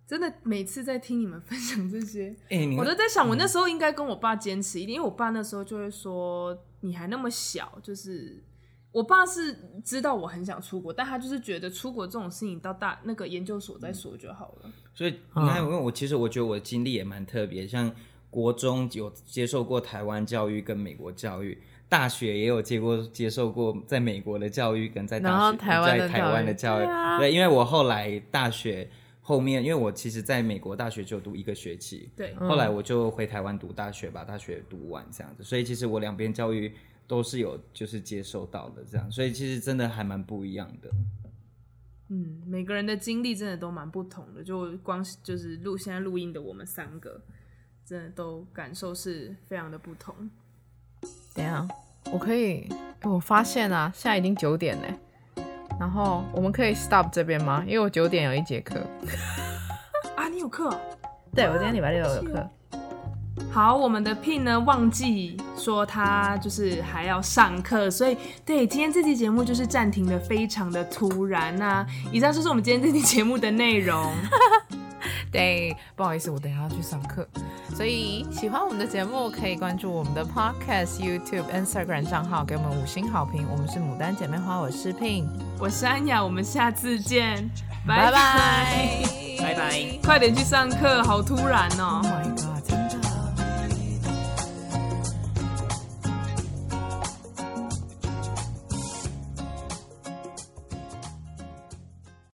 [0.07, 8.41] 真的每次在听你们分享这些， 欸、我都在想，我那时候应该跟我爸坚持一点，嗯、因为我爸那时候就会说：“你还那么小。”就是
[8.93, 14.63] 我爸是知道我很想出国，但他就是觉得出国这种事情到大那个研究所再说就好了。
[14.67, 17.93] 嗯、所以你看，因为我其实我觉得我的经历也蛮特别，像
[18.31, 21.61] 国中有接受过台湾教育跟美国教育。
[21.89, 28.89] 大学也有接过接受过在美国的教育，跟在大学台在台湾的教育，对，啊、对，因为我后来大学
[29.21, 36.73] 后面，因为我其实在美国大学就读一个学期，对，后来我就回台湾读大学，把大学读完这样子，所以其实我两边教育
[37.07, 40.91] 都是有就是接受到的这样，所以其实真的还蛮不一样的。
[42.09, 47.21] 嗯，每个人的经历真的都蛮不同的，就光就是录现在录音的我们三个，
[47.85, 50.15] 真的都感受是非常的不同。
[51.35, 51.67] 等下，
[52.13, 52.69] 我可以，
[53.03, 55.43] 我发现啊，现在已经九点嘞，
[55.81, 57.65] 然后我们可以 stop 这边吗？
[57.67, 58.81] 因为我九点有一节课。
[60.15, 60.71] 啊，你有课？
[61.35, 62.49] 对，我今天礼拜六有课。
[63.51, 68.17] 好，我们的 Pin 呢，忘记说他就是还要上课，所以
[68.47, 71.85] 对，今天这期节目就是暂停的非常的突然啊。
[72.13, 74.13] 以上就是我们今天这期节目的内容。
[75.33, 77.27] 对，不好意思，我等一下要去上课。
[77.75, 83.47] 所以喜欢我们的节目，可以关注我们的 Podcast、YouTube、Instagram 账号，给我们五星好评。
[83.51, 85.27] 我们是牡丹姐妹花，我是 Pin，
[85.59, 87.51] 我是安雅，我们下次见，
[87.87, 89.03] 拜拜，
[89.41, 92.01] 拜拜，快点去上课，好突然哦。
[92.03, 92.54] Oh my God